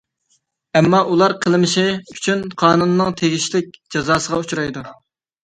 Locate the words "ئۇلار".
1.09-1.35